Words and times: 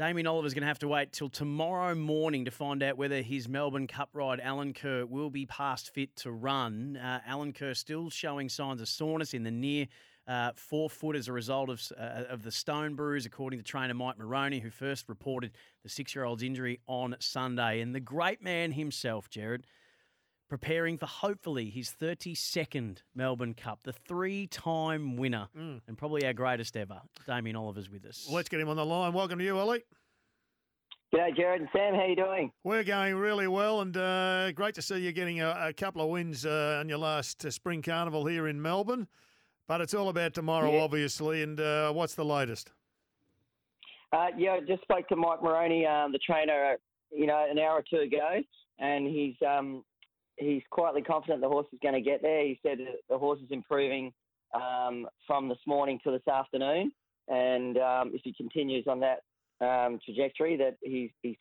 Damien 0.00 0.26
Oliver's 0.26 0.54
going 0.54 0.62
to 0.62 0.66
have 0.66 0.78
to 0.78 0.88
wait 0.88 1.12
till 1.12 1.28
tomorrow 1.28 1.94
morning 1.94 2.46
to 2.46 2.50
find 2.50 2.82
out 2.82 2.96
whether 2.96 3.20
his 3.20 3.50
Melbourne 3.50 3.86
Cup 3.86 4.08
ride, 4.14 4.40
Alenquer, 4.40 5.06
will 5.06 5.28
be 5.28 5.44
past 5.44 5.92
fit 5.92 6.16
to 6.16 6.30
run. 6.30 6.96
Uh, 6.96 7.20
Alenquer 7.28 7.76
still 7.76 8.08
showing 8.08 8.48
signs 8.48 8.80
of 8.80 8.88
soreness 8.88 9.34
in 9.34 9.42
the 9.42 9.50
near 9.50 9.88
uh, 10.26 10.52
forefoot 10.56 11.16
as 11.16 11.28
a 11.28 11.34
result 11.34 11.68
of, 11.68 11.82
uh, 11.98 12.22
of 12.30 12.42
the 12.44 12.50
stone 12.50 12.94
bruise, 12.94 13.26
according 13.26 13.58
to 13.58 13.62
trainer 13.62 13.92
Mike 13.92 14.16
Moroney, 14.18 14.60
who 14.60 14.70
first 14.70 15.06
reported 15.06 15.52
the 15.82 15.90
six 15.90 16.14
year 16.14 16.24
old's 16.24 16.42
injury 16.42 16.80
on 16.86 17.14
Sunday. 17.18 17.82
And 17.82 17.94
the 17.94 18.00
great 18.00 18.42
man 18.42 18.72
himself, 18.72 19.28
Gerard, 19.28 19.66
preparing 20.54 20.98
for 20.98 21.06
hopefully 21.06 21.70
his 21.70 21.94
32nd 21.98 22.98
Melbourne 23.14 23.54
Cup, 23.54 23.84
the 23.84 23.92
three 23.94 24.46
time 24.48 25.16
winner 25.16 25.48
Mm. 25.56 25.80
and 25.86 25.96
probably 25.96 26.26
our 26.26 26.32
greatest 26.34 26.76
ever. 26.76 27.00
Damien 27.26 27.56
Oliver's 27.56 27.88
with 27.88 28.04
us. 28.04 28.28
Let's 28.30 28.48
get 28.50 28.60
him 28.60 28.68
on 28.68 28.76
the 28.76 28.84
line. 28.84 29.12
Welcome 29.14 29.38
to 29.38 29.44
you, 29.44 29.56
Ollie. 29.58 29.84
G'day, 31.14 31.34
Gerard 31.36 31.60
and 31.60 31.68
Sam. 31.72 31.94
How 31.94 32.04
you 32.04 32.14
doing? 32.16 32.52
We're 32.62 32.84
going 32.84 33.14
really 33.16 33.48
well, 33.48 33.80
and 33.80 33.96
uh, 33.96 34.52
great 34.52 34.74
to 34.74 34.82
see 34.82 34.98
you 34.98 35.12
getting 35.12 35.40
a, 35.40 35.56
a 35.68 35.72
couple 35.72 36.02
of 36.02 36.08
wins 36.10 36.44
uh, 36.44 36.78
on 36.80 36.88
your 36.88 36.98
last 36.98 37.44
uh, 37.44 37.50
spring 37.50 37.80
carnival 37.82 38.26
here 38.26 38.46
in 38.48 38.60
Melbourne. 38.60 39.08
But 39.66 39.80
it's 39.80 39.94
all 39.94 40.08
about 40.08 40.34
tomorrow, 40.34 40.72
Yeah. 40.72 40.82
obviously. 40.82 41.42
And 41.42 41.58
uh, 41.60 41.92
what's 41.92 42.14
the 42.14 42.24
latest? 42.24 42.72
Uh, 44.12 44.26
yeah, 44.36 44.52
I 44.54 44.60
just 44.60 44.82
spoke 44.82 45.06
to 45.08 45.16
Mike 45.16 45.42
Moroney, 45.42 45.86
um, 45.86 46.10
the 46.12 46.18
trainer, 46.18 46.76
you 47.12 47.26
know, 47.26 47.46
an 47.48 47.58
hour 47.58 47.76
or 47.78 47.84
two 47.88 48.02
ago, 48.02 48.40
and 48.80 49.06
he's 49.06 49.34
um, 49.48 49.84
he's 50.40 50.62
quietly 50.70 51.02
confident 51.02 51.40
the 51.40 51.48
horse 51.48 51.66
is 51.72 51.78
going 51.82 51.94
to 51.94 52.00
get 52.00 52.22
there. 52.22 52.44
He 52.44 52.58
said 52.62 52.78
that 52.78 52.96
the 53.08 53.18
horse 53.18 53.38
is 53.40 53.50
improving 53.50 54.12
um, 54.54 55.06
from 55.26 55.48
this 55.48 55.58
morning 55.66 56.00
to 56.04 56.10
this 56.10 56.26
afternoon, 56.26 56.92
and 57.28 57.78
um, 57.78 58.10
if 58.12 58.22
he 58.24 58.32
continues 58.32 58.86
on 58.88 59.00
that 59.00 59.20
um, 59.64 60.00
trajectory, 60.04 60.56
that 60.56 60.76
he's 60.82 61.10
he's 61.22 61.36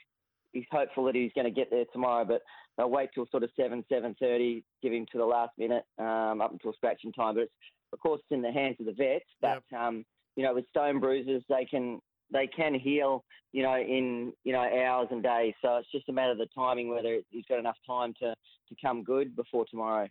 he's 0.54 0.66
hopeful 0.72 1.06
that 1.06 1.16
he's 1.16 1.32
going 1.34 1.46
to 1.46 1.52
get 1.52 1.70
there 1.72 1.86
tomorrow. 1.92 2.26
But 2.26 2.42
they'll 2.78 2.90
wait 2.90 3.10
till 3.16 3.28
sort 3.32 3.44
of 3.44 3.50
seven 3.56 3.84
seven 3.92 4.16
thirty, 4.20 4.64
give 4.84 4.94
him 4.94 5.06
to 5.12 5.18
the 5.18 5.26
last 5.26 5.54
minute 5.58 5.86
um, 5.98 6.42
up 6.42 6.52
until 6.52 6.74
scratching 6.74 7.14
time. 7.14 7.36
But 7.36 7.44
it's, 7.44 7.54
of 7.94 8.00
course, 8.00 8.22
it's 8.22 8.36
in 8.36 8.42
the 8.42 8.52
hands 8.52 8.76
of 8.80 8.86
the 8.86 8.94
vets. 8.94 9.26
But 9.42 9.64
um, 9.76 10.06
you 10.36 10.44
know, 10.44 10.54
with 10.54 10.70
stone 10.70 11.00
bruises, 11.00 11.44
they 11.50 11.66
can 11.66 12.00
they 12.32 12.48
can 12.48 12.74
heal, 12.74 13.24
you 13.52 13.64
know, 13.64 13.76
in 13.76 14.34
you 14.44 14.54
know 14.54 14.60
hours 14.60 15.08
and 15.12 15.24
days. 15.24 15.54
So 15.62 15.78
it's 15.78 15.92
just 15.92 16.10
a 16.10 16.14
matter 16.14 16.32
of 16.32 16.38
the 16.38 16.48
timing 16.56 16.90
whether 16.90 17.20
he's 17.30 17.46
got 17.48 17.60
enough 17.60 17.78
time 17.86 18.14
to 18.20 18.30
to 18.30 18.76
come 18.82 19.04
good 19.04 19.36
before 19.36 19.66
tomorrow. 19.70 20.08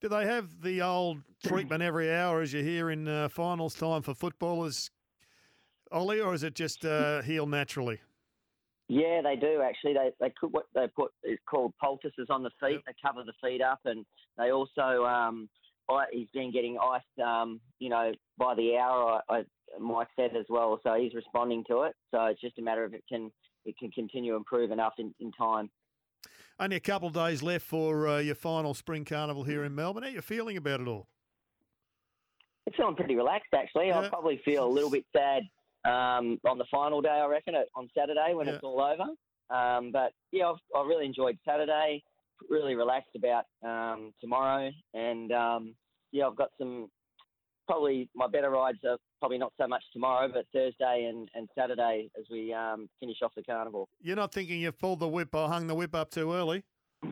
Do 0.00 0.08
they 0.08 0.26
have 0.26 0.62
the 0.62 0.80
old 0.80 1.18
treatment 1.44 1.82
every 1.82 2.12
hour 2.12 2.40
as 2.40 2.52
you 2.52 2.62
hear 2.62 2.90
in 2.90 3.06
uh, 3.06 3.28
finals 3.28 3.74
time 3.74 4.00
for 4.00 4.14
footballers, 4.14 4.90
Ollie, 5.92 6.20
or 6.20 6.32
is 6.32 6.42
it 6.42 6.54
just 6.54 6.86
uh, 6.86 7.20
heal 7.20 7.46
naturally? 7.46 8.00
Yeah, 8.88 9.20
they 9.22 9.36
do 9.36 9.62
actually. 9.62 9.94
They 9.94 10.10
they 10.18 10.32
could 10.40 10.52
what 10.52 10.64
they 10.74 10.86
put 10.88 11.12
is 11.22 11.38
called 11.48 11.74
poultices 11.80 12.28
on 12.30 12.42
the 12.42 12.50
feet. 12.60 12.80
They 12.86 12.92
cover 13.04 13.22
the 13.24 13.34
feet 13.46 13.62
up, 13.62 13.80
and 13.84 14.04
they 14.36 14.50
also 14.50 15.04
um, 15.04 15.48
I, 15.90 16.04
he's 16.12 16.28
been 16.32 16.52
getting 16.52 16.78
iced, 16.78 17.26
um, 17.26 17.60
you 17.78 17.88
know, 17.88 18.12
by 18.38 18.54
the 18.54 18.76
hour. 18.76 19.20
I, 19.28 19.34
I, 19.34 19.42
Mike 19.78 20.08
said 20.16 20.36
as 20.36 20.46
well, 20.48 20.80
so 20.82 20.94
he's 20.94 21.14
responding 21.14 21.64
to 21.68 21.82
it. 21.82 21.94
So 22.10 22.24
it's 22.26 22.40
just 22.40 22.58
a 22.58 22.62
matter 22.62 22.84
of 22.84 22.94
it 22.94 23.04
can 23.08 23.30
it 23.64 23.76
can 23.78 23.90
continue 23.90 24.32
to 24.32 24.36
improve 24.36 24.70
enough 24.70 24.94
in, 24.98 25.14
in 25.20 25.32
time. 25.32 25.70
Only 26.58 26.76
a 26.76 26.80
couple 26.80 27.08
of 27.08 27.14
days 27.14 27.42
left 27.42 27.64
for 27.64 28.08
uh, 28.08 28.18
your 28.18 28.34
final 28.34 28.74
spring 28.74 29.04
carnival 29.04 29.44
here 29.44 29.64
in 29.64 29.74
Melbourne. 29.74 30.02
How 30.02 30.08
are 30.08 30.12
you 30.12 30.20
feeling 30.20 30.56
about 30.56 30.80
it 30.80 30.88
all? 30.88 31.08
I'm 32.66 32.72
feeling 32.74 32.96
pretty 32.96 33.16
relaxed 33.16 33.52
actually. 33.54 33.90
I'll 33.90 34.08
probably 34.08 34.40
feel 34.44 34.66
a 34.66 34.68
little 34.68 34.90
bit 34.90 35.04
sad 35.14 35.42
um, 35.84 36.38
on 36.46 36.58
the 36.58 36.66
final 36.70 37.00
day. 37.00 37.08
I 37.08 37.26
reckon 37.26 37.54
on 37.74 37.88
Saturday 37.96 38.34
when 38.34 38.48
it's 38.48 38.62
all 38.62 38.80
over. 38.80 39.10
Um, 39.50 39.90
but 39.92 40.12
yeah, 40.32 40.48
I've, 40.48 40.56
I 40.76 40.86
really 40.86 41.06
enjoyed 41.06 41.38
Saturday. 41.46 42.02
Really 42.48 42.74
relaxed 42.74 43.16
about 43.16 43.44
um, 43.62 44.14
tomorrow, 44.20 44.70
and 44.94 45.30
um, 45.30 45.74
yeah, 46.10 46.26
I've 46.26 46.36
got 46.36 46.48
some 46.58 46.88
probably 47.66 48.08
my 48.14 48.26
better 48.26 48.48
rides 48.48 48.78
are 48.88 48.96
probably 49.20 49.38
not 49.38 49.52
so 49.60 49.68
much 49.68 49.82
tomorrow, 49.92 50.28
but 50.32 50.46
Thursday 50.52 51.08
and, 51.08 51.28
and 51.34 51.48
Saturday 51.56 52.10
as 52.18 52.24
we 52.30 52.52
um, 52.52 52.88
finish 52.98 53.18
off 53.22 53.32
the 53.36 53.42
carnival. 53.42 53.88
You're 54.00 54.16
not 54.16 54.32
thinking 54.32 54.60
you've 54.60 54.78
pulled 54.78 55.00
the 55.00 55.08
whip 55.08 55.34
or 55.34 55.48
hung 55.48 55.66
the 55.66 55.74
whip 55.74 55.94
up 55.94 56.10
too 56.10 56.32
early? 56.32 56.64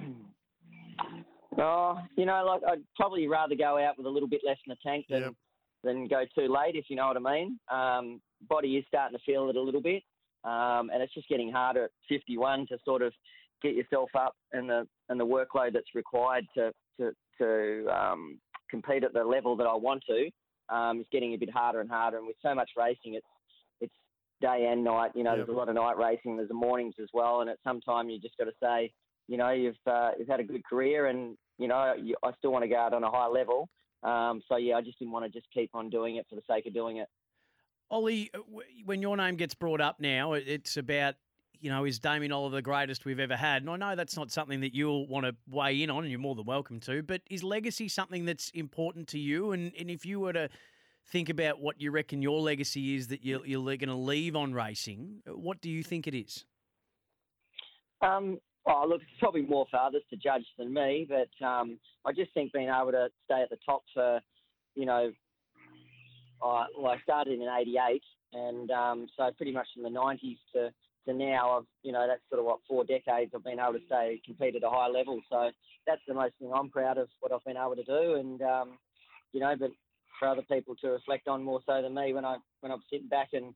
Oh, 1.61 1.99
you 2.17 2.25
know, 2.25 2.45
like 2.47 2.61
I'd 2.71 2.85
probably 2.95 3.27
rather 3.27 3.57
go 3.57 3.79
out 3.79 3.99
with 3.99 4.07
a 4.07 4.11
little 4.11 4.29
bit 4.29 4.43
less 4.47 4.59
in 4.65 4.71
the 4.71 4.77
tank 4.89 5.07
than 5.11 5.35
than 5.83 6.07
go 6.07 6.25
too 6.33 6.47
late, 6.47 6.77
if 6.77 6.85
you 6.89 6.97
know 6.97 7.09
what 7.09 7.17
I 7.17 7.21
mean. 7.21 7.59
Um, 7.69 8.21
body 8.49 8.77
is 8.77 8.85
starting 8.87 9.19
to 9.19 9.25
feel 9.25 9.49
it 9.49 9.57
a 9.57 9.61
little 9.61 9.83
bit, 9.83 10.03
um, 10.45 10.91
and 10.93 11.03
it's 11.03 11.13
just 11.15 11.29
getting 11.29 11.51
harder 11.51 11.85
at 11.85 11.91
51 12.09 12.69
to 12.69 12.79
sort 12.85 13.03
of 13.03 13.13
get 13.61 13.75
yourself 13.75 14.11
up 14.17 14.37
and 14.53 14.69
the 14.69 14.87
and 15.09 15.19
the 15.19 15.27
workload 15.27 15.73
that's 15.73 15.95
required 15.95 16.47
to 16.55 16.73
to 17.01 17.13
to 17.39 17.87
um, 17.93 18.39
compete 18.71 19.03
at 19.03 19.13
the 19.13 19.25
level 19.25 19.57
that 19.57 19.67
I 19.67 19.75
want 19.75 20.05
to. 20.09 20.31
Um, 20.71 21.01
is 21.01 21.06
getting 21.11 21.33
a 21.34 21.37
bit 21.37 21.51
harder 21.51 21.81
and 21.81 21.91
harder, 21.91 22.19
and 22.19 22.27
with 22.27 22.37
so 22.43 22.55
much 22.55 22.71
racing, 22.77 23.15
it's 23.15 23.27
it's 23.81 23.95
day 24.41 24.69
and 24.71 24.84
night. 24.84 25.12
You 25.15 25.25
know, 25.25 25.34
there's 25.37 25.49
a 25.49 25.53
lot 25.53 25.69
of 25.69 25.75
night 25.75 25.97
racing. 25.97 26.37
There's 26.37 26.49
the 26.49 26.55
mornings 26.55 26.95
as 27.01 27.09
well, 27.15 27.41
and 27.41 27.49
at 27.49 27.59
some 27.65 27.81
time 27.81 28.11
you 28.11 28.21
just 28.21 28.37
got 28.37 28.45
to 28.45 28.53
say, 28.62 28.93
you 29.29 29.37
know, 29.39 29.51
you've 29.51 29.77
uh, 29.87 30.11
you've 30.19 30.29
had 30.29 30.41
a 30.41 30.45
good 30.45 30.65
career, 30.65 31.06
and 31.06 31.37
you 31.59 31.69
know, 31.69 31.95
you, 32.01 32.17
I 32.23 32.33
still 32.39 32.53
want 32.53 32.65
to 32.65 32.69
go 32.69 32.77
out 32.77 32.93
on 32.93 33.03
a 33.03 33.11
high 33.11 33.29
level. 33.29 33.69
Um, 34.03 34.43
so 34.49 34.56
yeah, 34.56 34.77
I 34.77 34.83
just 34.83 34.99
didn't 34.99 35.12
want 35.12 35.25
to 35.25 35.31
just 35.31 35.47
keep 35.53 35.71
on 35.75 35.91
doing 35.91 36.17
it 36.17 36.27
for 36.29 36.37
the 36.37 36.43
sake 36.49 36.67
of 36.67 36.75
doing 36.75 36.99
it. 36.99 37.09
Ollie, 37.91 38.31
uh, 38.35 38.39
when 38.85 39.00
your 39.03 39.17
name 39.17 39.37
gets 39.37 39.55
brought 39.55 39.81
up 39.81 39.99
now, 39.99 40.35
it's 40.35 40.77
about, 40.77 41.15
you 41.61 41.71
know, 41.71 41.85
is 41.85 41.99
Damien 41.99 42.33
Oliver 42.33 42.57
the 42.57 42.63
greatest 42.63 43.05
we've 43.05 43.21
ever 43.21 43.37
had? 43.37 43.63
And 43.63 43.71
I 43.71 43.77
know 43.77 43.97
that's 43.97 44.17
not 44.17 44.31
something 44.31 44.61
that 44.61 44.75
you'll 44.75 45.07
want 45.07 45.27
to 45.27 45.35
weigh 45.49 45.83
in 45.83 45.91
on, 45.91 46.05
and 46.05 46.11
you're 46.11 46.21
more 46.21 46.35
than 46.35 46.45
welcome 46.45 46.81
to, 46.81 47.03
but 47.03 47.23
is 47.31 47.43
legacy 47.43 47.89
something 47.89 48.25
that's 48.25 48.51
important 48.51 49.09
to 49.09 49.19
you? 49.19 49.53
And, 49.53 49.73
and 49.79 49.91
if 49.91 50.07
you 50.07 50.21
were 50.21 50.33
to 50.33 50.49
think 51.11 51.29
about 51.29 51.61
what 51.61 51.81
you 51.81 51.91
reckon 51.91 52.23
your 52.23 52.41
legacy 52.41 52.95
is 52.95 53.09
that 53.09 53.25
you're, 53.25 53.45
you're 53.47 53.63
going 53.63 53.89
to 53.89 53.95
leave 53.95 54.37
on 54.37 54.53
racing, 54.53 55.23
what 55.27 55.61
do 55.61 55.71
you 55.71 55.83
think 55.83 56.07
it 56.07 56.15
is? 56.15 56.45
Um, 58.01 58.39
oh, 58.67 58.87
look, 58.89 59.03
it's 59.03 59.19
probably 59.19 59.43
more 59.43 59.67
for 59.71 59.79
others 59.79 60.03
to 60.11 60.17
judge 60.17 60.45
than 60.59 60.73
me, 60.73 61.09
but 61.09 61.45
um, 61.45 61.79
I 62.05 62.13
just 62.13 62.33
think 62.35 62.53
being 62.53 62.69
able 62.69 62.93
to 62.93 63.09
stay 63.25 63.43
at 63.43 63.51
the 63.51 63.59
top 63.67 63.83
for, 63.93 64.21
you 64.75 64.87
know, 64.87 65.11
I, 66.43 66.67
well, 66.79 66.93
I 66.93 67.01
started 67.03 67.41
in 67.41 67.49
'88, 67.49 68.03
and 68.33 68.71
um, 68.71 69.07
so 69.17 69.31
pretty 69.37 69.53
much 69.53 69.67
from 69.75 69.83
the 69.83 69.89
'90s 69.89 70.39
to 70.55 70.71
to 71.09 71.15
now, 71.15 71.59
I've 71.59 71.67
you 71.83 71.93
know 71.93 72.07
that's 72.07 72.23
sort 72.31 72.41
of 72.41 72.47
what 72.47 72.61
four 72.69 72.85
decades 72.85 73.33
I've 73.35 73.45
been 73.45 73.61
able 73.61 73.75
to 73.75 73.87
stay 73.87 74.21
compete 74.25 74.57
at 74.57 74.63
a 74.63 74.71
high 74.71 74.89
level. 74.89 75.21
So 75.31 75.51
that's 75.87 76.03
the 76.07 76.15
most 76.15 76.35
thing 76.39 76.53
I'm 76.55 76.71
proud 76.71 76.99
of 76.99 77.09
what 77.21 77.33
I've 77.33 77.45
been 77.45 77.57
able 77.57 77.77
to 77.77 77.85
do, 77.85 78.15
and 78.15 78.41
um, 78.43 78.79
you 79.33 79.41
know, 79.41 79.55
but 79.59 79.71
for 80.19 80.29
other 80.29 80.43
people 80.51 80.75
to 80.77 80.89
reflect 80.89 81.29
on 81.29 81.43
more 81.43 81.61
so 81.67 81.81
than 81.83 81.95
me 81.95 82.13
when 82.13 82.25
I 82.25 82.37
when 82.61 82.73
I'm 82.73 82.83
sitting 82.91 83.09
back 83.09 83.29
and 83.33 83.55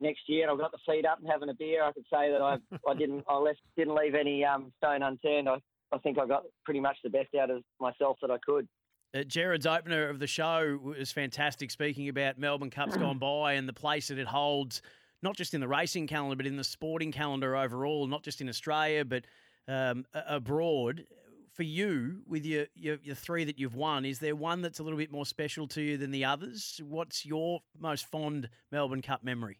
next 0.00 0.22
year 0.28 0.42
and 0.42 0.50
I've 0.50 0.58
got 0.58 0.72
the 0.72 0.78
feet 0.86 1.06
up 1.06 1.18
and 1.20 1.28
having 1.28 1.48
a 1.48 1.54
beer, 1.54 1.82
I 1.82 1.92
could 1.92 2.04
say 2.12 2.30
that 2.30 2.42
I 2.42 2.58
I 2.88 2.94
didn't 2.94 3.24
I 3.28 3.36
left 3.36 3.60
didn't 3.76 3.94
leave 3.94 4.14
any 4.14 4.44
um, 4.44 4.72
stone 4.78 5.02
unturned. 5.02 5.48
I 5.48 5.56
I 5.92 5.98
think 5.98 6.18
I 6.18 6.26
got 6.26 6.44
pretty 6.64 6.80
much 6.80 6.96
the 7.02 7.10
best 7.10 7.34
out 7.40 7.50
of 7.50 7.62
myself 7.80 8.18
that 8.22 8.30
I 8.30 8.38
could. 8.44 8.68
Uh, 9.14 9.22
Gerard's 9.22 9.66
opener 9.66 10.08
of 10.08 10.18
the 10.18 10.26
show 10.26 10.78
was 10.82 11.12
fantastic, 11.12 11.70
speaking 11.70 12.08
about 12.08 12.38
Melbourne 12.38 12.70
Cups 12.70 12.96
gone 12.96 13.18
by 13.18 13.54
and 13.54 13.68
the 13.68 13.72
place 13.72 14.08
that 14.08 14.18
it 14.18 14.26
holds, 14.26 14.82
not 15.26 15.36
just 15.36 15.54
in 15.54 15.60
the 15.60 15.66
racing 15.66 16.06
calendar, 16.06 16.36
but 16.36 16.46
in 16.46 16.56
the 16.56 16.62
sporting 16.62 17.10
calendar 17.10 17.56
overall, 17.56 18.06
not 18.06 18.22
just 18.22 18.40
in 18.40 18.48
Australia, 18.48 19.04
but 19.04 19.24
um, 19.66 20.06
abroad. 20.14 21.04
For 21.52 21.64
you, 21.64 22.20
with 22.28 22.44
your, 22.44 22.66
your 22.74 22.98
your 23.02 23.14
three 23.14 23.44
that 23.44 23.58
you've 23.58 23.74
won, 23.74 24.04
is 24.04 24.18
there 24.20 24.36
one 24.36 24.62
that's 24.62 24.78
a 24.78 24.82
little 24.82 24.98
bit 24.98 25.10
more 25.10 25.26
special 25.26 25.66
to 25.68 25.82
you 25.82 25.96
than 25.96 26.10
the 26.10 26.24
others? 26.24 26.80
What's 26.86 27.26
your 27.26 27.60
most 27.80 28.06
fond 28.06 28.50
Melbourne 28.70 29.02
Cup 29.02 29.24
memory? 29.24 29.58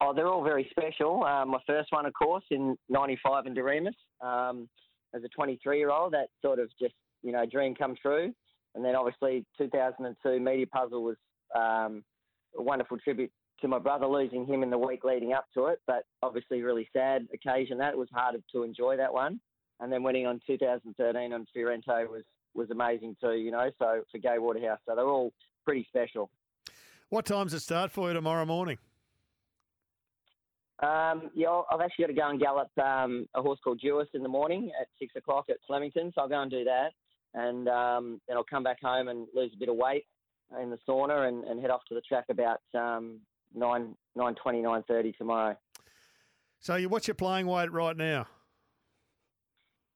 Oh, 0.00 0.14
they're 0.14 0.28
all 0.28 0.44
very 0.44 0.68
special. 0.70 1.24
Um, 1.24 1.50
my 1.50 1.58
first 1.66 1.88
one, 1.90 2.06
of 2.06 2.14
course, 2.14 2.44
in 2.50 2.78
'95 2.88 3.46
in 3.46 3.54
Doriemus, 3.54 3.96
um, 4.22 4.68
as 5.14 5.24
a 5.24 5.28
23 5.28 5.78
year 5.78 5.90
old, 5.90 6.14
that 6.14 6.28
sort 6.40 6.58
of 6.58 6.70
just 6.80 6.94
you 7.22 7.32
know 7.32 7.44
dream 7.44 7.74
come 7.74 7.96
true. 8.00 8.32
And 8.74 8.84
then 8.84 8.94
obviously 8.94 9.44
2002 9.58 10.40
Media 10.40 10.66
Puzzle 10.68 11.02
was 11.02 11.16
um, 11.54 12.04
a 12.56 12.62
wonderful 12.62 12.98
tribute 12.98 13.32
to 13.60 13.68
my 13.68 13.78
brother, 13.78 14.06
losing 14.06 14.46
him 14.46 14.62
in 14.62 14.70
the 14.70 14.78
week 14.78 15.04
leading 15.04 15.32
up 15.32 15.46
to 15.54 15.66
it. 15.66 15.80
But 15.86 16.04
obviously, 16.22 16.62
really 16.62 16.88
sad 16.92 17.28
occasion. 17.32 17.78
That 17.78 17.92
it 17.94 17.98
was 17.98 18.08
hard 18.12 18.40
to 18.52 18.62
enjoy 18.62 18.96
that 18.96 19.12
one. 19.12 19.40
And 19.80 19.92
then 19.92 20.02
winning 20.02 20.26
on 20.26 20.40
2013 20.46 21.32
on 21.32 21.46
Fiorente 21.54 22.08
was 22.08 22.24
was 22.54 22.70
amazing 22.70 23.16
too. 23.20 23.32
You 23.32 23.50
know, 23.50 23.70
so 23.78 24.02
for 24.10 24.18
Gay 24.18 24.38
Waterhouse, 24.38 24.80
so 24.86 24.94
they're 24.94 25.06
all 25.08 25.32
pretty 25.64 25.86
special. 25.88 26.30
What 27.10 27.24
time's 27.24 27.54
it 27.54 27.60
start 27.60 27.90
for 27.90 28.08
you 28.08 28.14
tomorrow 28.14 28.44
morning? 28.44 28.78
Um, 30.80 31.30
yeah, 31.34 31.48
I'll- 31.48 31.66
I've 31.70 31.80
actually 31.80 32.04
got 32.04 32.08
to 32.08 32.14
go 32.14 32.28
and 32.28 32.40
gallop 32.40 32.78
um, 32.78 33.28
a 33.34 33.42
horse 33.42 33.58
called 33.64 33.80
Jewess 33.80 34.08
in 34.14 34.22
the 34.22 34.28
morning 34.28 34.70
at 34.80 34.86
six 34.98 35.16
o'clock 35.16 35.46
at 35.50 35.56
Flemington, 35.66 36.12
so 36.14 36.20
I'll 36.22 36.28
go 36.28 36.40
and 36.40 36.50
do 36.50 36.62
that, 36.64 36.92
and 37.34 37.68
um, 37.68 38.20
then 38.28 38.36
I'll 38.36 38.44
come 38.44 38.62
back 38.62 38.80
home 38.80 39.08
and 39.08 39.26
lose 39.34 39.50
a 39.54 39.58
bit 39.58 39.68
of 39.68 39.74
weight 39.76 40.06
in 40.62 40.70
the 40.70 40.78
sauna 40.88 41.26
and, 41.28 41.44
and 41.44 41.60
head 41.60 41.70
off 41.70 41.84
to 41.88 41.94
the 41.94 42.00
track 42.02 42.26
about 42.28 42.60
um, 42.74 43.18
nine 43.54 43.94
nine 44.16 44.34
twenty 44.34 44.60
nine 44.60 44.82
thirty 44.88 45.12
tomorrow. 45.12 45.56
So, 46.60 46.74
you, 46.76 46.88
what's 46.88 47.06
your 47.06 47.14
playing 47.14 47.46
weight 47.46 47.70
right 47.72 47.96
now? 47.96 48.26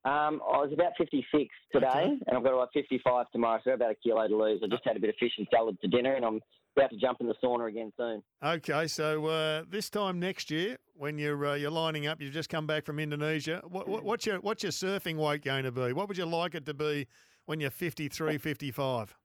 Um, 0.04 0.40
I 0.44 0.58
was 0.58 0.70
about 0.72 0.92
56 0.98 1.48
today, 1.72 1.86
Okay. 1.86 2.04
and 2.26 2.36
I've 2.36 2.42
got 2.42 2.54
about 2.54 2.70
55 2.74 3.26
tomorrow, 3.30 3.60
so 3.62 3.70
about 3.72 3.92
a 3.92 3.94
kilo 3.94 4.26
to 4.26 4.36
lose. 4.36 4.60
I 4.64 4.66
just 4.68 4.82
had 4.84 4.96
a 4.96 5.00
bit 5.00 5.10
of 5.10 5.16
fish 5.20 5.30
and 5.38 5.46
salad 5.52 5.76
for 5.80 5.86
dinner, 5.88 6.14
and 6.14 6.24
I'm 6.24 6.40
about 6.76 6.90
to 6.90 6.96
jump 6.96 7.20
in 7.20 7.28
the 7.28 7.34
sauna 7.42 7.68
again 7.68 7.92
soon. 7.96 8.20
Okay, 8.44 8.88
so 8.88 9.26
uh, 9.26 9.62
this 9.68 9.90
time 9.90 10.18
next 10.18 10.50
year, 10.50 10.78
when 10.94 11.18
you're 11.18 11.46
uh, 11.46 11.54
you're 11.54 11.70
lining 11.70 12.08
up, 12.08 12.20
you've 12.20 12.32
just 12.32 12.48
come 12.48 12.66
back 12.66 12.84
from 12.84 12.98
Indonesia. 12.98 13.62
What, 13.68 13.88
what, 13.88 14.02
what's 14.02 14.26
your 14.26 14.38
what's 14.40 14.64
your 14.64 14.72
surfing 14.72 15.16
weight 15.16 15.44
going 15.44 15.62
to 15.64 15.72
be? 15.72 15.92
What 15.92 16.08
would 16.08 16.18
you 16.18 16.26
like 16.26 16.56
it 16.56 16.66
to 16.66 16.74
be 16.74 17.06
when 17.46 17.60
you're 17.60 17.70
53, 17.70 18.38
55? 18.38 19.16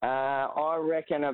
Uh, 0.00 0.06
I 0.06 0.76
reckon 0.80 1.24
I, 1.24 1.32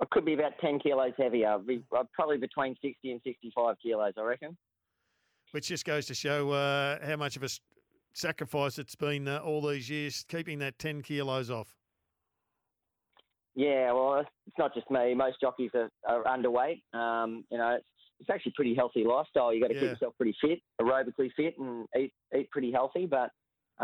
I 0.00 0.04
could 0.10 0.24
be 0.24 0.34
about 0.34 0.52
10 0.60 0.78
kilos 0.80 1.12
heavier. 1.16 1.58
Be, 1.58 1.82
probably 2.12 2.36
between 2.38 2.74
60 2.82 3.10
and 3.12 3.20
65 3.24 3.76
kilos, 3.82 4.12
I 4.18 4.22
reckon. 4.22 4.56
Which 5.52 5.68
just 5.68 5.84
goes 5.84 6.06
to 6.06 6.14
show 6.14 6.50
uh, 6.50 6.98
how 7.06 7.16
much 7.16 7.36
of 7.36 7.42
a 7.42 7.48
sacrifice 8.12 8.78
it's 8.78 8.94
been 8.94 9.26
uh, 9.28 9.38
all 9.38 9.62
these 9.66 9.88
years 9.88 10.24
keeping 10.28 10.58
that 10.58 10.78
10 10.78 11.02
kilos 11.02 11.50
off. 11.50 11.74
Yeah, 13.54 13.92
well, 13.92 14.14
it's- 14.20 14.32
not 14.58 14.74
just 14.74 14.90
me. 14.90 15.14
Most 15.14 15.40
jockeys 15.40 15.70
are, 15.74 15.90
are 16.06 16.24
underweight. 16.24 16.82
Um, 16.94 17.44
you 17.50 17.56
know, 17.58 17.76
it's, 17.76 17.84
it's 18.20 18.30
actually 18.30 18.52
a 18.54 18.56
pretty 18.56 18.74
healthy 18.74 19.04
lifestyle. 19.04 19.52
You've 19.52 19.62
got 19.62 19.68
to 19.68 19.74
Yeah. 19.74 19.80
keep 19.80 19.90
yourself 19.90 20.14
pretty 20.18 20.36
fit, 20.40 20.60
aerobically 20.80 21.30
fit, 21.36 21.54
and 21.58 21.86
eat 21.98 22.12
eat 22.36 22.50
pretty 22.50 22.70
healthy. 22.72 23.06
But 23.06 23.30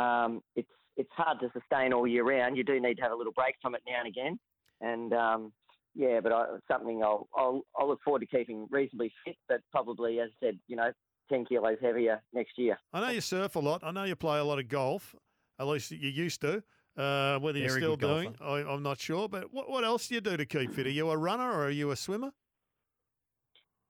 um, 0.00 0.42
it's 0.56 0.68
it's 0.96 1.10
hard 1.14 1.40
to 1.40 1.50
sustain 1.58 1.92
all 1.92 2.06
year 2.06 2.24
round. 2.24 2.56
You 2.56 2.64
do 2.64 2.80
need 2.80 2.94
to 2.96 3.02
have 3.02 3.12
a 3.12 3.14
little 3.14 3.32
break 3.32 3.54
from 3.62 3.74
it 3.74 3.82
now 3.86 3.98
and 4.00 4.08
again. 4.08 4.38
And 4.80 5.12
um, 5.12 5.52
yeah, 5.94 6.20
but 6.20 6.32
I, 6.32 6.46
something 6.70 7.02
I'll, 7.02 7.28
I'll 7.36 7.62
I'll 7.76 7.88
look 7.88 8.00
forward 8.04 8.20
to 8.20 8.26
keeping 8.26 8.66
reasonably 8.70 9.12
fit. 9.24 9.36
But 9.48 9.60
probably, 9.70 10.20
as 10.20 10.30
I 10.42 10.46
said, 10.46 10.58
you 10.68 10.76
know, 10.76 10.92
ten 11.28 11.44
kilos 11.44 11.78
heavier 11.80 12.22
next 12.32 12.58
year. 12.58 12.78
I 12.92 13.00
know 13.00 13.08
you 13.10 13.20
surf 13.20 13.56
a 13.56 13.60
lot. 13.60 13.82
I 13.84 13.90
know 13.90 14.04
you 14.04 14.16
play 14.16 14.38
a 14.38 14.44
lot 14.44 14.58
of 14.58 14.68
golf. 14.68 15.14
At 15.58 15.66
least 15.66 15.90
you 15.90 16.08
used 16.08 16.40
to. 16.40 16.62
Uh, 16.96 17.38
whether 17.38 17.58
you're 17.58 17.70
still 17.70 17.96
doing, 17.96 18.34
I, 18.42 18.56
I'm 18.58 18.82
not 18.82 19.00
sure. 19.00 19.26
But 19.26 19.52
what, 19.52 19.70
what 19.70 19.82
else 19.82 20.08
do 20.08 20.14
you 20.14 20.20
do 20.20 20.36
to 20.36 20.44
keep 20.44 20.74
fit? 20.74 20.86
Are 20.86 20.90
you 20.90 21.10
a 21.10 21.16
runner 21.16 21.50
or 21.50 21.64
are 21.66 21.70
you 21.70 21.90
a 21.90 21.96
swimmer? 21.96 22.32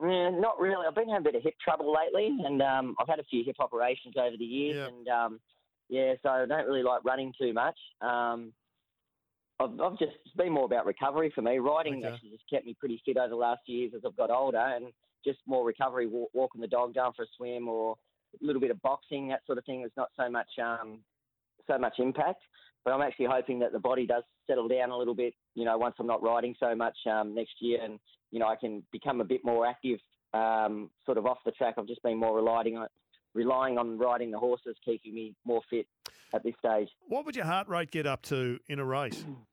Yeah, 0.01 0.31
not 0.31 0.61
really. 0.61 0.87
I've 0.87 0.95
been 0.95 1.09
having 1.09 1.27
a 1.27 1.31
bit 1.31 1.35
of 1.37 1.43
hip 1.43 1.55
trouble 1.63 1.93
lately, 1.93 2.37
and 2.45 2.61
um, 2.63 2.95
I've 3.01 3.09
had 3.09 3.19
a 3.21 3.25
few 3.25 3.43
hip 3.45 3.57
operations 3.61 4.15
over 4.17 4.37
the 4.37 4.45
years, 4.45 4.77
Yeah. 4.77 4.87
and 4.87 5.09
um, 5.09 5.41
yeah, 5.89 6.15
so 6.23 6.29
I 6.31 6.47
don't 6.47 6.67
really 6.67 6.83
like 6.83 7.05
running 7.05 7.33
too 7.41 7.53
much. 7.53 7.79
Um, 8.01 8.53
I've, 9.65 9.81
I've 9.81 9.99
just 9.99 10.13
it's 10.25 10.35
been 10.37 10.53
more 10.53 10.65
about 10.65 10.87
recovery 10.87 11.33
for 11.35 11.43
me. 11.43 11.59
Riding 11.59 11.97
Okay. 11.97 12.15
actually 12.15 12.31
just 12.31 12.49
kept 12.49 12.67
me 12.67 12.75
pretty 12.79 13.01
fit 13.05 13.17
over 13.17 13.29
the 13.29 13.37
last 13.37 13.63
years 13.67 13.93
as 13.95 14.03
I've 14.07 14.17
got 14.17 14.31
older, 14.31 14.59
and 14.59 14.93
just 15.25 15.39
more 15.47 15.65
recovery, 15.65 16.07
walk, 16.07 16.31
walking 16.33 16.61
the 16.61 16.67
dog, 16.67 16.95
going 16.95 17.13
for 17.15 17.23
a 17.23 17.27
swim, 17.37 17.69
or 17.69 17.97
a 18.41 18.45
little 18.45 18.61
bit 18.61 18.71
of 18.71 18.81
boxing, 18.83 19.29
that 19.29 19.41
sort 19.47 19.59
of 19.59 19.65
thing. 19.65 19.81
There's 19.81 19.93
not 19.97 20.11
so 20.17 20.31
much 20.31 20.49
um, 20.63 20.99
so 21.67 21.79
much 21.79 21.95
impact. 21.99 22.43
But 22.85 22.93
I'm 22.93 23.03
actually 23.03 23.29
hoping 23.31 23.61
that 23.61 23.71
the 23.71 23.79
body 23.79 24.07
does 24.07 24.25
settle 24.49 24.67
down 24.67 24.91
a 24.91 24.99
little 24.99 25.15
bit, 25.15 25.35
you 25.55 25.65
know, 25.65 25.79
once 25.79 25.95
I'm 26.01 26.07
not 26.09 26.21
riding 26.21 26.55
so 26.59 26.75
much 26.75 26.97
um, 27.09 27.33
next 27.33 27.53
year, 27.61 27.79
and 27.83 28.01
you 28.31 28.41
know 28.41 28.49
I 28.49 28.57
can 28.57 28.83
become 28.91 29.21
a 29.21 29.25
bit 29.25 29.45
more 29.45 29.67
active, 29.67 30.01
um, 30.35 30.91
sort 31.07 31.19
of 31.19 31.27
off 31.27 31.39
the 31.45 31.53
track. 31.53 31.75
I've 31.79 31.87
just 31.87 32.03
been 32.03 32.19
more 32.19 32.35
relying 32.35 32.77
on 32.77 32.89
relying 33.35 33.79
on 33.79 33.99
riding 33.99 34.31
the 34.31 34.39
horses, 34.39 34.77
keeping 34.85 35.15
me 35.15 35.35
more 35.45 35.63
fit 35.71 35.87
at 36.35 36.43
this 36.43 36.55
stage. 36.59 36.89
What 37.09 37.25
would 37.25 37.37
your 37.37 37.45
heart 37.45 37.69
rate 37.69 37.91
get 37.91 38.07
up 38.07 38.23
to 38.23 38.59
in 38.69 38.79
a 38.79 38.85
race? 38.85 39.25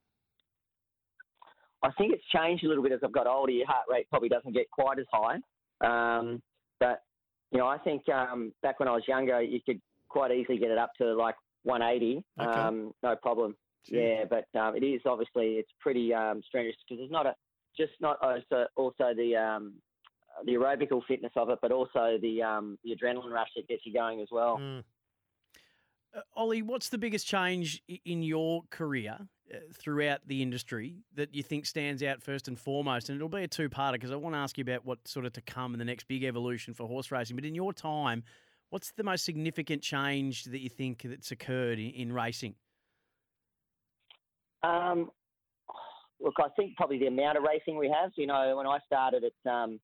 I 1.81 1.92
think 1.92 2.14
it's 2.14 2.26
changed 2.26 2.64
a 2.64 2.68
little 2.68 2.84
bit 2.84 2.92
as 2.92 3.00
I've 3.04 3.12
got 3.12 3.28
older. 3.28 3.52
Your 3.52 3.68
heart 3.68 3.86
rate 3.90 4.08
probably 4.10 4.30
doesn't 4.30 4.54
get 4.54 4.70
quite 4.72 5.00
as 5.00 5.06
high, 5.12 5.38
um, 5.81 6.42
but 6.80 7.04
you 7.52 7.58
know 7.58 7.68
I 7.68 7.78
think 7.78 8.08
um, 8.10 8.54
back 8.62 8.80
when 8.80 8.90
I 8.90 8.94
was 8.94 9.04
younger, 9.08 9.42
you 9.42 9.60
could 9.66 9.81
quite 10.10 10.31
easily 10.31 10.58
get 10.58 10.72
it 10.72 10.78
up 10.78 10.92
to 10.98 11.14
like 11.14 11.36
180, 11.64 12.24
Okay. 12.40 12.50
um, 12.50 12.94
no 13.04 13.16
problem. 13.16 13.56
Yeah, 13.86 14.26
but 14.30 14.46
um, 14.60 14.76
it 14.76 14.84
is 14.84 15.02
obviously 15.06 15.54
it's 15.54 15.72
pretty 15.80 16.14
um, 16.14 16.42
strenuous 16.48 16.76
because 16.88 17.02
it's 17.04 17.12
not 17.12 17.26
a 17.26 17.36
just 17.78 17.94
not 18.02 18.18
also 18.22 18.66
also 18.76 19.14
the 19.16 19.36
um, 19.38 19.74
the 20.46 20.54
aerobical 20.54 21.02
fitness 21.08 21.31
of 21.38 21.50
it, 21.50 21.60
but 21.62 21.72
also 21.72 22.18
the 22.22 22.44
um, 22.44 22.78
the 22.84 22.96
adrenaline 22.96 23.31
rush 23.31 23.50
that 23.56 23.68
gets 23.68 23.86
you 23.86 23.94
going 23.94 24.20
as 24.20 24.28
well. 24.31 24.58
Mm. 24.58 24.84
Uh, 26.16 26.22
Ollie, 26.36 26.62
what's 26.62 26.90
the 26.90 26.98
biggest 26.98 27.26
change 27.26 27.81
in 28.04 28.22
your 28.24 28.64
career 28.70 29.20
throughout 29.74 30.22
the 30.28 30.42
industry 30.42 30.96
that 31.16 31.34
you 31.34 31.44
think 31.44 31.66
stands 31.66 32.04
out 32.04 32.22
first 32.22 32.48
and 32.48 32.60
foremost? 32.60 33.10
And 33.10 33.16
it'll 33.16 33.30
be 33.30 33.44
a 33.44 33.48
two-parter 33.48 33.94
because 33.94 34.12
I 34.12 34.16
want 34.16 34.36
to 34.36 34.40
ask 34.40 34.57
you 34.57 34.62
about 34.63 34.86
what's 34.86 35.12
sort 35.12 35.25
of 35.25 35.34
to 35.34 35.42
come 35.42 35.74
in 35.74 35.80
the 35.80 35.86
next 35.86 36.07
big 36.07 36.24
evolution 36.24 36.74
for 36.74 36.88
horse 36.88 37.12
racing. 37.12 37.36
But 37.36 37.46
in 37.46 37.56
your 37.56 37.74
time, 37.74 38.24
what's 38.69 38.92
the 38.92 39.04
most 39.04 39.25
significant 39.25 39.81
change 39.81 40.46
that 40.46 40.60
you 40.60 40.69
think 40.69 41.04
that's 41.04 41.31
occurred 41.31 41.80
in, 41.80 41.92
in 41.92 42.13
racing? 42.13 42.56
Um, 44.63 45.10
look, 46.19 46.36
I 46.40 46.50
think 46.56 46.75
probably 46.75 47.00
the 47.00 47.07
amount 47.07 47.38
of 47.38 47.44
racing 47.44 47.78
we 47.78 47.90
have. 47.90 48.12
You 48.16 48.28
know, 48.28 48.56
when 48.57 48.68
I 48.68 48.80
started, 48.86 49.24
it 49.24 49.50
um, 49.50 49.80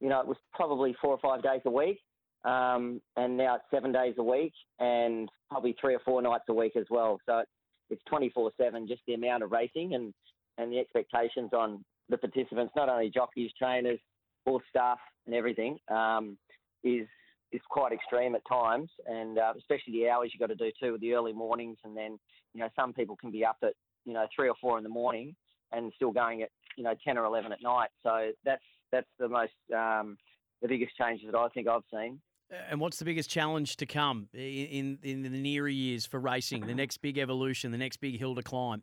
you 0.00 0.08
know 0.08 0.20
it 0.20 0.26
was 0.26 0.36
probably 0.52 0.94
four 1.00 1.10
or 1.10 1.18
five 1.18 1.42
days 1.42 1.62
a 1.64 1.70
week, 1.70 1.98
um, 2.44 3.00
and 3.16 3.36
now 3.36 3.56
it's 3.56 3.64
seven 3.70 3.92
days 3.92 4.14
a 4.18 4.22
week, 4.22 4.52
and 4.78 5.28
probably 5.50 5.74
three 5.80 5.94
or 5.94 6.00
four 6.04 6.22
nights 6.22 6.44
a 6.48 6.54
week 6.54 6.76
as 6.76 6.86
well. 6.90 7.18
So 7.26 7.38
it's 7.38 7.50
it's 7.90 8.02
twenty 8.08 8.30
four 8.30 8.50
seven. 8.56 8.86
Just 8.86 9.02
the 9.06 9.14
amount 9.14 9.42
of 9.42 9.52
racing 9.52 9.94
and 9.94 10.14
and 10.58 10.72
the 10.72 10.78
expectations 10.78 11.50
on 11.52 11.84
the 12.08 12.18
participants, 12.18 12.72
not 12.76 12.88
only 12.88 13.08
jockeys, 13.08 13.50
trainers, 13.58 14.00
horse 14.44 14.64
staff, 14.68 14.98
and 15.26 15.34
everything, 15.34 15.78
um, 15.88 16.36
is 16.84 17.06
is 17.52 17.60
quite 17.68 17.92
extreme 17.92 18.34
at 18.34 18.42
times, 18.48 18.88
and 19.06 19.38
uh, 19.38 19.52
especially 19.58 19.92
the 19.92 20.08
hours 20.08 20.30
you've 20.32 20.40
got 20.40 20.46
to 20.46 20.54
do 20.54 20.70
too, 20.80 20.92
with 20.92 21.00
the 21.00 21.12
early 21.14 21.32
mornings, 21.32 21.78
and 21.84 21.96
then 21.96 22.18
you 22.54 22.60
know 22.60 22.68
some 22.76 22.92
people 22.92 23.16
can 23.16 23.30
be 23.30 23.44
up 23.44 23.56
at 23.62 23.72
you 24.04 24.12
know 24.12 24.26
three 24.34 24.48
or 24.48 24.54
four 24.60 24.78
in 24.78 24.84
the 24.84 24.90
morning 24.90 25.34
and 25.72 25.92
still 25.96 26.12
going 26.12 26.42
at 26.42 26.50
you 26.76 26.84
know 26.84 26.94
ten 27.04 27.18
or 27.18 27.24
eleven 27.24 27.52
at 27.52 27.62
night. 27.62 27.90
So 28.02 28.30
that's 28.44 28.62
that's 28.92 29.08
the 29.18 29.28
most 29.28 29.52
um, 29.74 30.16
the 30.62 30.68
biggest 30.68 30.96
changes 30.96 31.26
that 31.30 31.38
I 31.38 31.48
think 31.48 31.68
I've 31.68 31.82
seen. 31.92 32.20
And 32.68 32.80
what's 32.80 32.98
the 32.98 33.04
biggest 33.04 33.30
challenge 33.30 33.76
to 33.76 33.86
come 33.86 34.28
in, 34.34 34.40
in, 34.42 34.98
in 35.02 35.22
the 35.22 35.28
nearer 35.30 35.68
years 35.68 36.04
for 36.04 36.18
racing? 36.18 36.66
The 36.66 36.74
next 36.74 36.96
big 36.98 37.16
evolution, 37.18 37.70
the 37.70 37.78
next 37.78 37.98
big 37.98 38.18
hill 38.18 38.34
to 38.34 38.42
climb? 38.42 38.82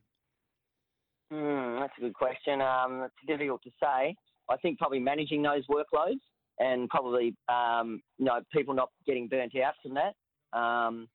Hmm, 1.31 1.79
that's 1.79 1.93
a 1.97 2.01
good 2.01 2.13
question. 2.13 2.61
Um, 2.61 3.03
it's 3.03 3.27
difficult 3.27 3.61
to 3.63 3.71
say. 3.81 4.15
I 4.49 4.57
think 4.61 4.79
probably 4.79 4.99
managing 4.99 5.41
those 5.41 5.63
workloads 5.67 6.21
and 6.59 6.89
probably 6.89 7.35
um, 7.49 8.01
you 8.17 8.25
know 8.25 8.39
people 8.53 8.73
not 8.73 8.89
getting 9.05 9.27
burnt 9.27 9.53
out 9.57 9.73
from 9.83 9.95
that. 9.95 10.57
Um, 10.57 11.07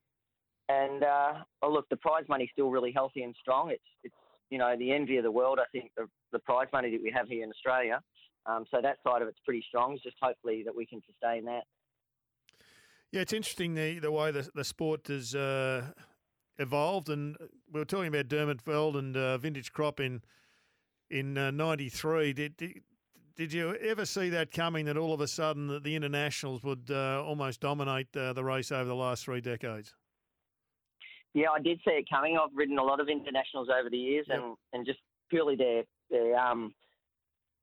and 0.68 1.02
uh, 1.02 1.32
oh, 1.62 1.70
look, 1.70 1.88
the 1.88 1.96
prize 1.96 2.24
money's 2.28 2.50
still 2.52 2.70
really 2.70 2.92
healthy 2.92 3.22
and 3.22 3.34
strong. 3.40 3.70
It's 3.70 3.82
it's 4.04 4.14
you 4.50 4.58
know 4.58 4.74
the 4.78 4.92
envy 4.92 5.16
of 5.16 5.24
the 5.24 5.30
world. 5.30 5.58
I 5.58 5.66
think 5.72 5.90
the, 5.96 6.06
the 6.32 6.38
prize 6.40 6.68
money 6.72 6.90
that 6.90 7.02
we 7.02 7.12
have 7.16 7.28
here 7.28 7.44
in 7.44 7.50
Australia. 7.50 8.00
Um, 8.44 8.64
so 8.70 8.80
that 8.82 8.98
side 9.06 9.22
of 9.22 9.28
it's 9.28 9.38
pretty 9.44 9.64
strong. 9.66 9.94
It's 9.94 10.02
just 10.02 10.16
hopefully 10.20 10.62
that 10.64 10.74
we 10.74 10.84
can 10.84 11.00
sustain 11.06 11.44
that. 11.46 11.62
Yeah, 13.12 13.20
it's 13.20 13.34
interesting 13.34 13.74
the 13.74 13.98
the 13.98 14.10
way 14.10 14.30
the 14.30 14.48
the 14.54 14.64
sport 14.64 15.06
has 15.08 15.34
uh, 15.34 15.84
evolved, 16.58 17.10
and 17.10 17.36
we 17.70 17.78
were 17.80 17.84
talking 17.84 18.08
about 18.08 18.28
Dermot 18.28 18.66
Weld 18.66 18.96
and 18.96 19.14
uh, 19.16 19.36
Vintage 19.36 19.70
Crop 19.72 20.00
in 20.00 20.22
in 21.10 21.34
'93. 21.34 22.32
did, 22.32 22.56
did 22.56 22.80
did 23.36 23.52
you 23.52 23.74
ever 23.76 24.06
see 24.06 24.30
that 24.30 24.50
coming? 24.50 24.86
That 24.86 24.96
all 24.96 25.12
of 25.12 25.20
a 25.20 25.28
sudden 25.28 25.66
that 25.68 25.84
the 25.84 25.94
internationals 25.94 26.62
would 26.64 26.90
uh, 26.90 27.22
almost 27.22 27.60
dominate 27.60 28.14
uh, 28.16 28.32
the 28.32 28.44
race 28.44 28.72
over 28.72 28.88
the 28.88 28.94
last 28.94 29.24
three 29.26 29.42
decades? 29.42 29.94
Yeah, 31.34 31.48
I 31.54 31.60
did 31.60 31.80
see 31.86 31.92
it 31.92 32.06
coming. 32.10 32.38
I've 32.42 32.54
ridden 32.54 32.78
a 32.78 32.82
lot 32.84 33.00
of 33.00 33.08
internationals 33.08 33.68
over 33.68 33.88
the 33.90 33.96
years, 33.98 34.26
Yep. 34.28 34.38
and, 34.38 34.56
and 34.72 34.86
just 34.86 35.00
purely 35.28 35.56
their 35.56 35.82
their 36.10 36.34
um 36.38 36.72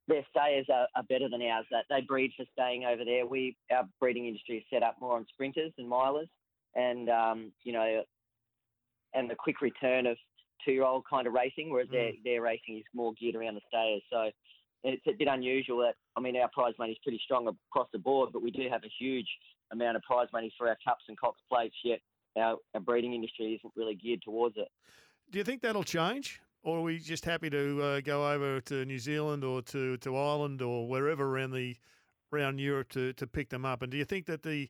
their 0.09 0.25
stayers 0.29 0.65
are, 0.73 0.87
are 0.95 1.03
better 1.03 1.29
than 1.29 1.41
ours. 1.41 1.65
That 1.71 1.85
they 1.89 2.01
breed 2.01 2.31
for 2.35 2.45
staying 2.51 2.85
over 2.85 3.05
there. 3.05 3.25
We 3.25 3.55
our 3.71 3.87
breeding 3.99 4.27
industry 4.27 4.57
is 4.57 4.63
set 4.71 4.83
up 4.83 4.97
more 4.99 5.15
on 5.15 5.25
sprinters 5.29 5.71
and 5.77 5.89
milers, 5.89 6.29
and 6.75 7.09
um, 7.09 7.51
you 7.63 7.71
know, 7.71 8.03
and 9.13 9.29
the 9.29 9.35
quick 9.35 9.61
return 9.61 10.05
of 10.07 10.17
two 10.65 10.71
year 10.71 10.83
old 10.83 11.03
kind 11.09 11.27
of 11.27 11.33
racing, 11.33 11.69
whereas 11.69 11.87
their 11.91 12.11
their 12.23 12.41
racing 12.41 12.77
is 12.77 12.83
more 12.93 13.13
geared 13.13 13.35
around 13.35 13.55
the 13.55 13.61
stayers. 13.67 14.01
So 14.11 14.29
it's 14.83 15.07
a 15.07 15.13
bit 15.17 15.27
unusual 15.27 15.79
that 15.79 15.95
I 16.17 16.21
mean 16.21 16.35
our 16.37 16.49
prize 16.53 16.73
money 16.79 16.93
is 16.93 16.97
pretty 17.03 17.21
strong 17.23 17.47
across 17.47 17.87
the 17.93 17.99
board, 17.99 18.31
but 18.33 18.41
we 18.41 18.51
do 18.51 18.67
have 18.69 18.83
a 18.83 18.91
huge 18.99 19.27
amount 19.71 19.95
of 19.95 20.03
prize 20.03 20.27
money 20.33 20.51
for 20.57 20.67
our 20.67 20.77
cups 20.85 21.03
and 21.07 21.17
Cox 21.19 21.39
plates. 21.51 21.75
Yet 21.83 21.99
our, 22.37 22.57
our 22.73 22.81
breeding 22.81 23.13
industry 23.13 23.53
isn't 23.59 23.73
really 23.75 23.95
geared 23.95 24.21
towards 24.23 24.57
it. 24.57 24.67
Do 25.31 25.37
you 25.37 25.43
think 25.43 25.61
that'll 25.61 25.83
change, 25.83 26.41
or 26.63 26.79
are 26.79 26.81
we 26.81 26.99
just 26.99 27.25
happy 27.25 27.49
to 27.49 27.81
uh, 27.81 28.01
go 28.01 28.31
over 28.31 28.61
to 28.61 28.85
New 28.85 28.99
Zealand 28.99 29.43
or 29.43 29.61
to, 29.63 29.97
to 29.97 30.17
Ireland 30.17 30.61
or 30.61 30.87
wherever 30.87 31.25
around 31.25 31.51
the 31.51 31.75
around 32.31 32.59
Europe 32.59 32.89
to, 32.89 33.13
to 33.13 33.25
pick 33.27 33.49
them 33.49 33.65
up? 33.65 33.81
And 33.81 33.91
do 33.91 33.97
you 33.97 34.05
think 34.05 34.25
that 34.27 34.43
the 34.43 34.69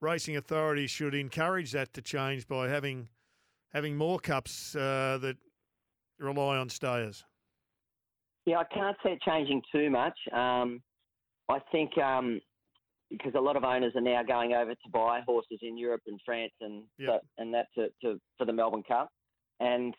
racing 0.00 0.36
authorities 0.36 0.90
should 0.90 1.14
encourage 1.14 1.72
that 1.72 1.92
to 1.94 2.02
change 2.02 2.46
by 2.46 2.68
having 2.68 3.08
having 3.72 3.96
more 3.96 4.18
cups 4.18 4.74
uh, 4.74 5.18
that 5.20 5.36
rely 6.18 6.56
on 6.56 6.68
stayers? 6.68 7.24
Yeah, 8.46 8.58
I 8.58 8.64
can't 8.74 8.96
see 9.02 9.10
it 9.10 9.22
changing 9.22 9.62
too 9.72 9.90
much. 9.90 10.18
Um, 10.32 10.82
I 11.50 11.58
think 11.70 11.96
um, 11.98 12.40
because 13.10 13.32
a 13.34 13.40
lot 13.40 13.56
of 13.56 13.64
owners 13.64 13.92
are 13.94 14.00
now 14.00 14.22
going 14.22 14.52
over 14.52 14.72
to 14.72 14.90
buy 14.92 15.20
horses 15.26 15.58
in 15.62 15.78
Europe 15.78 16.02
and 16.06 16.20
France 16.24 16.52
and 16.60 16.84
Yep. 16.98 17.08
so, 17.08 17.42
and 17.42 17.54
that 17.54 17.66
to, 17.74 17.88
to 18.02 18.20
for 18.36 18.44
the 18.44 18.52
Melbourne 18.52 18.82
Cup, 18.86 19.10
and 19.60 19.94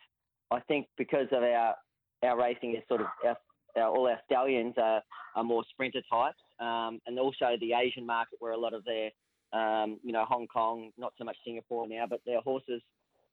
I 0.50 0.60
think 0.60 0.86
because 0.98 1.28
of 1.32 1.42
our 1.42 1.74
our 2.22 2.38
racing 2.38 2.74
is 2.74 2.82
sort 2.86 3.00
of 3.00 3.06
our, 3.24 3.36
our, 3.76 3.88
all 3.88 4.06
our 4.06 4.20
stallions 4.26 4.74
are, 4.76 5.00
are 5.36 5.44
more 5.44 5.64
sprinter 5.70 6.02
types, 6.12 6.38
um, 6.60 7.00
and 7.06 7.18
also 7.18 7.56
the 7.60 7.72
Asian 7.72 8.04
market 8.04 8.36
where 8.40 8.52
a 8.52 8.58
lot 8.58 8.74
of 8.74 8.84
their 8.84 9.10
um, 9.52 9.98
you 10.02 10.12
know 10.12 10.24
Hong 10.28 10.46
Kong, 10.46 10.90
not 10.98 11.12
so 11.18 11.24
much 11.24 11.36
Singapore 11.44 11.88
now, 11.88 12.04
but 12.08 12.20
their 12.26 12.40
horses 12.40 12.82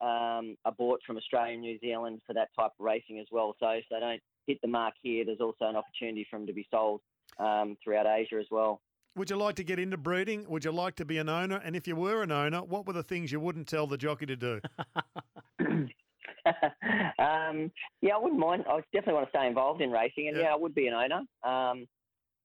um, 0.00 0.56
are 0.64 0.72
bought 0.76 1.00
from 1.06 1.16
Australia 1.16 1.52
and 1.52 1.62
New 1.62 1.78
Zealand 1.80 2.20
for 2.26 2.32
that 2.34 2.48
type 2.58 2.72
of 2.78 2.84
racing 2.84 3.18
as 3.18 3.26
well. 3.30 3.54
So 3.60 3.68
if 3.70 3.84
they 3.90 4.00
don't 4.00 4.20
hit 4.46 4.58
the 4.62 4.68
mark 4.68 4.94
here, 5.02 5.24
there's 5.24 5.40
also 5.40 5.66
an 5.66 5.76
opportunity 5.76 6.26
for 6.30 6.38
them 6.38 6.46
to 6.46 6.52
be 6.52 6.66
sold 6.70 7.00
um, 7.38 7.76
throughout 7.82 8.06
Asia 8.06 8.36
as 8.40 8.46
well. 8.50 8.80
Would 9.16 9.30
you 9.30 9.36
like 9.36 9.56
to 9.56 9.64
get 9.64 9.80
into 9.80 9.96
breeding? 9.96 10.48
Would 10.48 10.64
you 10.64 10.70
like 10.70 10.94
to 10.96 11.04
be 11.04 11.18
an 11.18 11.28
owner? 11.28 11.60
And 11.64 11.74
if 11.74 11.88
you 11.88 11.96
were 11.96 12.22
an 12.22 12.30
owner, 12.30 12.60
what 12.60 12.86
were 12.86 12.92
the 12.92 13.02
things 13.02 13.32
you 13.32 13.40
wouldn't 13.40 13.66
tell 13.66 13.88
the 13.88 13.96
jockey 13.96 14.26
to 14.26 14.36
do? 14.36 14.60
um, 17.18 17.70
yeah, 18.00 18.14
I 18.14 18.18
wouldn't 18.18 18.40
mind. 18.40 18.64
I 18.68 18.80
definitely 18.92 19.14
want 19.14 19.26
to 19.26 19.38
stay 19.38 19.46
involved 19.46 19.80
in 19.80 19.90
racing, 19.90 20.28
and 20.28 20.36
Yeah. 20.36 20.44
yeah, 20.44 20.52
I 20.52 20.56
would 20.56 20.74
be 20.74 20.86
an 20.86 20.94
owner. 20.94 21.22
Um, 21.42 21.86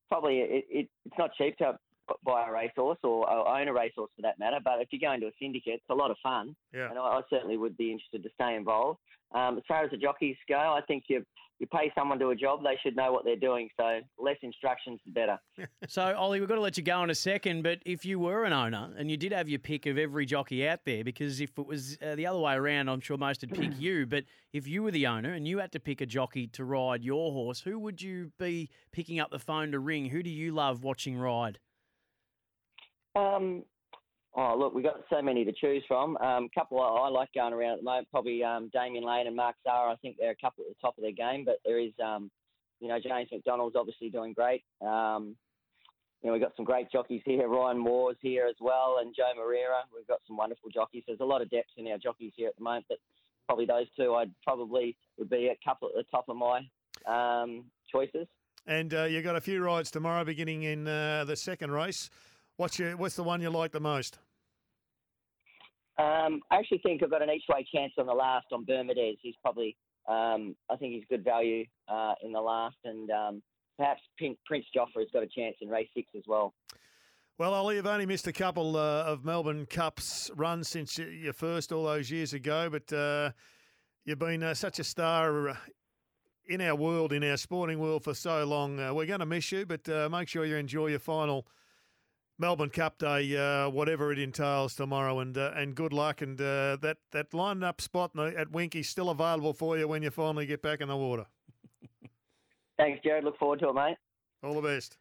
probably 0.10 0.40
it, 0.40 0.66
it, 0.70 0.90
it's 1.06 1.18
not 1.18 1.34
cheap 1.34 1.58
to 1.58 1.78
buy 2.26 2.48
a 2.48 2.52
racehorse 2.52 3.00
or, 3.04 3.30
or 3.30 3.48
own 3.60 3.68
a 3.68 3.74
racehorse 3.74 4.12
for 4.16 4.22
that 4.24 4.40
matter. 4.40 4.58
But 4.64 4.82
if 4.82 4.90
you 4.92 5.00
go 5.00 5.12
into 5.14 5.28
a 5.28 5.32
syndicate, 5.42 5.76
it's 5.76 5.90
a 5.90 5.96
lot 5.96 6.12
of 6.12 6.18
fun, 6.24 6.56
Yeah. 6.74 6.90
and 6.90 7.00
I, 7.00 7.02
I 7.02 7.22
certainly 7.30 7.58
would 7.58 7.78
be 7.78 7.92
interested 7.92 8.24
to 8.24 8.30
stay 8.36 8.56
involved. 8.56 9.00
Um, 9.34 9.58
as 9.58 9.64
far 9.68 9.84
as 9.84 9.90
the 9.92 9.98
jockeys 9.98 10.38
go, 10.48 10.56
I 10.58 10.82
think 10.88 11.06
you 11.08 11.26
you 11.60 11.68
pay 11.68 11.92
someone 11.96 12.20
to 12.20 12.30
a 12.30 12.36
job, 12.36 12.62
they 12.64 12.78
should 12.84 12.96
know 12.96 13.14
what 13.14 13.24
they're 13.24 13.36
doing. 13.38 13.70
So 13.80 14.00
less 14.18 14.36
instructions, 14.42 15.00
the 15.06 15.12
better. 15.12 15.40
So, 15.88 16.14
Ollie, 16.18 16.40
we've 16.40 16.50
got 16.50 16.56
to 16.56 16.62
let 16.62 16.78
you 16.78 16.84
go 16.84 17.04
in 17.04 17.10
a 17.10 17.16
second, 17.16 17.62
but 17.62 17.78
if 17.86 18.06
you 18.06 18.20
were 18.20 18.44
an 18.44 18.52
owner 18.52 18.92
and 18.98 19.10
you 19.10 19.16
did 19.18 19.32
have 19.32 19.48
your 19.48 19.60
pick 19.60 19.86
of 19.86 19.98
every 19.98 20.26
jockey 20.26 20.68
out 20.68 20.80
there, 20.86 21.04
because 21.04 21.40
if 21.40 21.52
it 21.58 21.66
was 21.66 21.98
uh, 22.06 22.16
the 22.16 22.26
other 22.26 22.40
way 22.40 22.56
around, 22.56 22.90
I'm 22.90 23.00
sure 23.00 23.18
most 23.18 23.42
would 23.42 23.54
pick 23.54 23.72
you, 23.80 24.06
but 24.08 24.26
if 24.52 24.68
you 24.68 24.84
were 24.84 24.92
the 24.92 25.08
owner 25.08 25.32
and 25.32 25.48
you 25.48 25.60
had 25.60 25.72
to 25.74 25.80
pick 25.80 26.02
a 26.02 26.06
jockey 26.06 26.48
to 26.48 26.66
ride 26.66 27.04
your 27.04 27.32
horse, 27.32 27.62
who 27.62 27.80
would 27.80 28.02
you 28.02 28.32
be 28.40 28.70
picking 28.92 29.20
up 29.20 29.30
the 29.32 29.40
phone 29.40 29.72
to 29.72 29.80
ring? 29.80 30.08
Who 30.10 30.22
do 30.24 30.32
you 30.32 30.52
love 30.52 30.84
watching 30.84 31.16
ride? 31.18 31.60
Um, 33.16 33.64
oh, 34.36 34.56
look, 34.58 34.74
we've 34.74 34.84
got 34.84 35.02
so 35.10 35.22
many 35.22 35.46
to 35.46 35.52
choose 35.52 35.84
from. 35.88 36.18
A 36.22 36.26
um, 36.26 36.50
couple 36.54 36.82
I, 36.82 37.10
like 37.10 37.30
going 37.34 37.54
around 37.54 37.74
at 37.74 37.80
the 37.80 37.84
moment, 37.84 38.08
probably 38.12 38.44
um, 38.44 38.70
Damian 38.74 39.06
Lane 39.06 39.28
and 39.28 39.36
Mark 39.36 39.56
Zahra. 39.64 39.92
I 39.92 39.96
think 39.98 40.18
they're 40.20 40.32
a 40.32 40.36
couple 40.36 40.64
at 40.64 40.70
the 40.70 40.82
top 40.82 40.98
of 40.98 41.04
their 41.04 41.12
game, 41.12 41.46
but 41.46 41.60
there 41.66 41.80
is, 41.80 41.92
um, 42.04 42.32
you 42.80 42.88
know, 42.88 43.00
James 43.00 43.30
McDonald's 43.32 43.76
obviously 43.76 44.10
doing 44.10 44.34
great. 44.34 44.64
Um, 44.82 45.36
you 46.22 46.28
know, 46.30 46.34
we've 46.34 46.42
got 46.42 46.56
some 46.56 46.66
great 46.66 46.90
jockeys 46.90 47.22
here. 47.26 47.48
Ryan 47.50 47.78
Moore's 47.78 48.16
here 48.22 48.48
as 48.50 48.56
well, 48.62 48.98
and 49.02 49.14
Joao 49.16 49.44
Moreira. 49.44 49.84
We've 49.94 50.08
got 50.08 50.20
some 50.26 50.38
wonderful 50.38 50.70
jockeys. 50.70 51.04
There's 51.06 51.20
a 51.20 51.26
lot 51.26 51.42
of 51.42 51.50
depth 51.50 51.72
in 51.76 51.88
our 51.88 51.98
jockeys 51.98 52.32
here 52.36 52.48
at 52.48 52.56
the 52.56 52.64
moment, 52.64 52.86
but 52.88 52.98
probably 53.46 53.66
those 53.66 53.88
two 53.98 54.16
I'd 54.16 54.32
probably 54.42 54.96
would 55.18 55.30
be 55.30 55.48
a 55.48 55.58
couple 55.68 55.90
at 55.90 55.96
the 55.96 56.04
top 56.10 56.30
of 56.30 56.38
my 56.38 56.62
um, 57.06 57.66
choices. 57.92 58.28
And 58.66 58.94
uh, 58.94 59.04
you 59.04 59.22
got 59.22 59.36
a 59.36 59.42
few 59.42 59.62
rides 59.62 59.92
tomorrow, 59.92 60.24
beginning 60.24 60.64
in 60.64 60.88
uh, 60.88 61.26
the 61.26 61.36
second 61.36 61.72
race. 61.72 62.10
What's 62.58 62.78
your 62.78 62.96
What's 62.98 63.16
the 63.16 63.24
one 63.24 63.42
you 63.42 63.50
like 63.50 63.72
the 63.72 63.80
most? 63.80 64.20
Um, 65.98 66.42
I 66.50 66.58
actually 66.58 66.80
think 66.80 67.04
I've 67.04 67.12
got 67.12 67.22
an 67.22 67.30
each 67.30 67.44
way 67.50 67.66
chance 67.74 67.94
on 67.98 68.08
the 68.08 68.14
last 68.14 68.48
on 68.52 68.66
Bermudez. 68.66 69.18
He's 69.22 69.36
probably, 69.44 69.78
um, 70.08 70.56
I 70.70 70.76
think 70.76 70.94
he's 70.94 71.04
good 71.08 71.24
value 71.24 71.66
uh, 71.88 72.14
in 72.24 72.32
the 72.32 72.42
last, 72.42 72.78
and 72.84 73.12
um, 73.12 73.44
perhaps 73.78 74.02
Pin- 74.18 74.38
Prince 74.46 74.66
Joffrey's 74.76 75.12
got 75.14 75.22
a 75.22 75.28
chance 75.28 75.56
in 75.62 75.70
race 75.70 75.90
six 75.96 76.10
as 76.16 76.24
well. 76.28 76.54
Well, 77.38 77.54
Ollie, 77.54 77.76
you've 77.76 77.88
only 77.88 78.06
missed 78.06 78.28
a 78.28 78.34
couple 78.34 78.76
uh, 78.76 79.04
of 79.04 79.26
Melbourne 79.26 79.66
Cups 79.68 80.32
runs 80.36 80.68
since 80.68 80.98
your 80.98 81.34
first 81.34 81.72
all 81.72 81.84
those 81.84 82.10
years 82.10 82.34
ago, 82.34 82.70
but 82.70 82.92
uh, 82.94 83.32
you've 84.06 84.20
been 84.20 84.44
uh, 84.44 84.54
such 84.54 84.80
a 84.80 84.84
star 84.84 85.50
uh, 85.50 85.56
in 86.48 86.62
our 86.62 86.76
world, 86.76 87.14
in 87.14 87.24
our 87.24 87.38
sporting 87.38 87.80
world 87.80 88.04
for 88.04 88.14
so 88.14 88.44
long. 88.46 88.80
Uh, 88.80 88.94
we're 88.94 89.06
going 89.06 89.20
to 89.20 89.26
miss 89.26 89.52
you, 89.52 89.66
but 89.66 89.88
uh, 89.90 90.10
make 90.10 90.28
sure 90.28 90.46
you 90.46 90.56
enjoy 90.56 90.88
your 90.88 91.00
final 91.00 91.48
Melbourne 92.40 92.70
Cup 92.70 92.98
day, 92.98 93.38
uh, 93.38 93.70
whatever 93.70 94.12
it 94.12 94.20
entails 94.20 94.76
tomorrow, 94.76 95.20
and 95.20 95.38
uh, 95.38 95.52
and 95.56 95.76
good 95.76 95.94
luck. 95.94 96.22
And 96.22 96.40
uh, 96.40 96.78
that 96.82 96.98
that 97.12 97.34
line 97.34 97.64
up 97.64 97.80
spot 97.82 98.18
at 98.18 98.52
Winky's 98.52 98.90
still 98.90 99.10
available 99.10 99.54
for 99.54 99.78
you 99.78 99.88
when 99.88 100.02
you 100.04 100.10
finally 100.10 100.46
get 100.46 100.62
back 100.62 100.82
in 100.82 100.88
the 100.88 100.98
water. 100.98 101.26
Thanks, 102.78 103.00
Gerard. 103.04 103.24
Look 103.24 103.38
forward 103.38 103.60
to 103.60 103.70
it, 103.70 103.74
mate. 103.76 103.98
All 104.42 104.54
the 104.54 104.62
best. 104.62 104.98